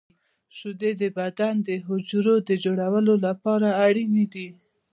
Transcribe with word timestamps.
•شیدې 0.57 0.91
د 1.01 1.03
بدن 1.17 1.55
د 1.67 1.69
حجرو 1.87 2.35
د 2.49 2.51
جوړولو 2.65 3.13
لپاره 3.25 3.67
اړینې 3.85 4.25
دي. 4.33 4.47